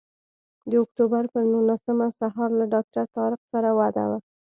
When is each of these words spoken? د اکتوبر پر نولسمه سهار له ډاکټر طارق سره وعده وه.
د 0.69 0.71
اکتوبر 0.83 1.23
پر 1.33 1.43
نولسمه 1.53 2.07
سهار 2.19 2.49
له 2.59 2.65
ډاکټر 2.73 3.05
طارق 3.17 3.41
سره 3.51 3.69
وعده 3.79 4.03
وه. 4.09 4.17